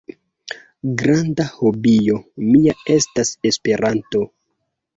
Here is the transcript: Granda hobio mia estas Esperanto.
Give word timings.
Granda 1.01 1.45
hobio 1.59 2.17
mia 2.47 2.75
estas 2.97 3.35
Esperanto. 3.53 4.27